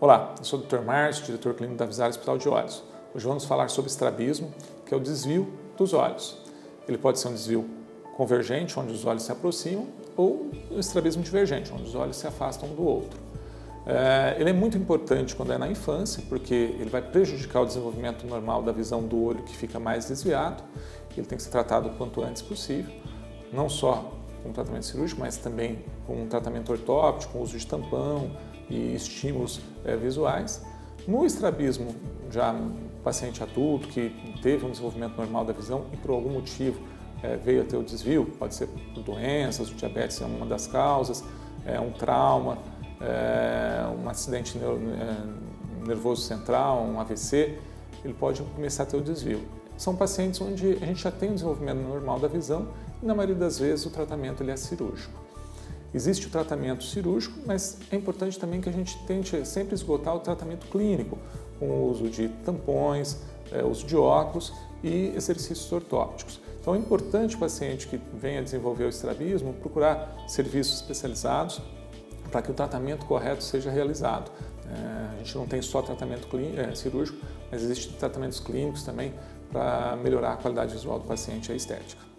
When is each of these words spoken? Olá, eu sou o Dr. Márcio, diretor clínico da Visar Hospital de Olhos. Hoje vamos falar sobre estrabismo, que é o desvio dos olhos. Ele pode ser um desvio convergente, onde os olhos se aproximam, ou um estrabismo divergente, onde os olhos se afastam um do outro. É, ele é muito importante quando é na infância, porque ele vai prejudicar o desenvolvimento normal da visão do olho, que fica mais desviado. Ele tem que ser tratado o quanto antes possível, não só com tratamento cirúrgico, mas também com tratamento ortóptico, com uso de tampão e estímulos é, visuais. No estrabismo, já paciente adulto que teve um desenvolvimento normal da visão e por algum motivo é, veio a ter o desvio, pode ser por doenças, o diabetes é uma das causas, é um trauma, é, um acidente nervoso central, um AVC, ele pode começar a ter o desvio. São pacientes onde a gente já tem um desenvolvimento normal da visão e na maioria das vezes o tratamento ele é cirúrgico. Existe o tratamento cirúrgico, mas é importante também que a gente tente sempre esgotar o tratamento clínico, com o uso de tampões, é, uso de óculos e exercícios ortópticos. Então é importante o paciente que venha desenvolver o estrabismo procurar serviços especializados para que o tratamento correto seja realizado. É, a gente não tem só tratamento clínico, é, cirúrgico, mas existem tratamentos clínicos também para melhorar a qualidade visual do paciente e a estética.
Olá, 0.00 0.34
eu 0.38 0.44
sou 0.44 0.58
o 0.58 0.62
Dr. 0.62 0.78
Márcio, 0.78 1.26
diretor 1.26 1.52
clínico 1.52 1.76
da 1.76 1.84
Visar 1.84 2.08
Hospital 2.08 2.38
de 2.38 2.48
Olhos. 2.48 2.82
Hoje 3.14 3.26
vamos 3.26 3.44
falar 3.44 3.68
sobre 3.68 3.90
estrabismo, 3.90 4.50
que 4.86 4.94
é 4.94 4.96
o 4.96 5.00
desvio 5.00 5.52
dos 5.76 5.92
olhos. 5.92 6.38
Ele 6.88 6.96
pode 6.96 7.18
ser 7.18 7.28
um 7.28 7.34
desvio 7.34 7.68
convergente, 8.16 8.80
onde 8.80 8.94
os 8.94 9.04
olhos 9.04 9.24
se 9.24 9.30
aproximam, 9.30 9.88
ou 10.16 10.50
um 10.70 10.78
estrabismo 10.80 11.22
divergente, 11.22 11.70
onde 11.70 11.82
os 11.82 11.94
olhos 11.94 12.16
se 12.16 12.26
afastam 12.26 12.70
um 12.70 12.74
do 12.74 12.82
outro. 12.82 13.20
É, 13.86 14.36
ele 14.40 14.48
é 14.48 14.52
muito 14.54 14.78
importante 14.78 15.36
quando 15.36 15.52
é 15.52 15.58
na 15.58 15.68
infância, 15.68 16.22
porque 16.30 16.54
ele 16.54 16.88
vai 16.88 17.02
prejudicar 17.02 17.60
o 17.60 17.66
desenvolvimento 17.66 18.26
normal 18.26 18.62
da 18.62 18.72
visão 18.72 19.02
do 19.02 19.22
olho, 19.22 19.42
que 19.42 19.54
fica 19.54 19.78
mais 19.78 20.06
desviado. 20.06 20.64
Ele 21.14 21.26
tem 21.26 21.36
que 21.36 21.44
ser 21.44 21.50
tratado 21.50 21.90
o 21.90 21.92
quanto 21.92 22.22
antes 22.22 22.40
possível, 22.40 22.90
não 23.52 23.68
só 23.68 24.10
com 24.42 24.52
tratamento 24.52 24.86
cirúrgico, 24.86 25.20
mas 25.20 25.36
também 25.36 25.84
com 26.06 26.26
tratamento 26.26 26.72
ortóptico, 26.72 27.34
com 27.34 27.40
uso 27.40 27.56
de 27.56 27.66
tampão 27.66 28.30
e 28.68 28.94
estímulos 28.94 29.60
é, 29.84 29.96
visuais. 29.96 30.64
No 31.06 31.24
estrabismo, 31.24 31.94
já 32.30 32.54
paciente 33.02 33.42
adulto 33.42 33.88
que 33.88 34.10
teve 34.42 34.64
um 34.66 34.70
desenvolvimento 34.70 35.16
normal 35.16 35.44
da 35.44 35.52
visão 35.52 35.86
e 35.92 35.96
por 35.96 36.10
algum 36.10 36.30
motivo 36.30 36.80
é, 37.22 37.36
veio 37.36 37.62
a 37.62 37.64
ter 37.64 37.76
o 37.76 37.82
desvio, 37.82 38.26
pode 38.38 38.54
ser 38.54 38.68
por 38.94 39.02
doenças, 39.02 39.70
o 39.70 39.74
diabetes 39.74 40.20
é 40.20 40.24
uma 40.24 40.46
das 40.46 40.66
causas, 40.66 41.24
é 41.64 41.80
um 41.80 41.90
trauma, 41.90 42.58
é, 43.00 43.86
um 44.02 44.08
acidente 44.08 44.58
nervoso 45.86 46.22
central, 46.22 46.82
um 46.82 47.00
AVC, 47.00 47.58
ele 48.04 48.14
pode 48.14 48.42
começar 48.42 48.84
a 48.84 48.86
ter 48.86 48.96
o 48.96 49.02
desvio. 49.02 49.40
São 49.80 49.96
pacientes 49.96 50.38
onde 50.42 50.74
a 50.74 50.84
gente 50.84 51.02
já 51.02 51.10
tem 51.10 51.30
um 51.30 51.34
desenvolvimento 51.34 51.78
normal 51.78 52.20
da 52.20 52.28
visão 52.28 52.68
e 53.02 53.06
na 53.06 53.14
maioria 53.14 53.34
das 53.34 53.58
vezes 53.58 53.86
o 53.86 53.88
tratamento 53.88 54.42
ele 54.42 54.50
é 54.50 54.56
cirúrgico. 54.56 55.18
Existe 55.94 56.26
o 56.26 56.30
tratamento 56.30 56.84
cirúrgico, 56.84 57.38
mas 57.46 57.78
é 57.90 57.96
importante 57.96 58.38
também 58.38 58.60
que 58.60 58.68
a 58.68 58.72
gente 58.72 58.98
tente 59.06 59.42
sempre 59.46 59.74
esgotar 59.74 60.14
o 60.14 60.20
tratamento 60.20 60.66
clínico, 60.66 61.16
com 61.58 61.64
o 61.64 61.90
uso 61.90 62.10
de 62.10 62.28
tampões, 62.28 63.16
é, 63.50 63.64
uso 63.64 63.86
de 63.86 63.96
óculos 63.96 64.52
e 64.84 65.14
exercícios 65.16 65.72
ortópticos. 65.72 66.42
Então 66.60 66.74
é 66.74 66.78
importante 66.78 67.36
o 67.36 67.38
paciente 67.38 67.88
que 67.88 67.98
venha 68.12 68.42
desenvolver 68.42 68.84
o 68.84 68.90
estrabismo 68.90 69.54
procurar 69.54 70.14
serviços 70.28 70.74
especializados 70.74 71.62
para 72.30 72.42
que 72.42 72.50
o 72.50 72.54
tratamento 72.54 73.06
correto 73.06 73.42
seja 73.42 73.70
realizado. 73.70 74.30
É, 74.70 75.14
a 75.14 75.16
gente 75.16 75.38
não 75.38 75.46
tem 75.46 75.62
só 75.62 75.80
tratamento 75.80 76.28
clínico, 76.28 76.60
é, 76.60 76.74
cirúrgico, 76.74 77.16
mas 77.50 77.62
existem 77.62 77.92
tratamentos 77.92 78.40
clínicos 78.40 78.82
também 78.82 79.14
para 79.52 79.96
melhorar 79.96 80.32
a 80.32 80.36
qualidade 80.36 80.72
visual 80.72 80.98
do 80.98 81.06
paciente 81.06 81.48
e 81.48 81.52
a 81.52 81.56
estética. 81.56 82.09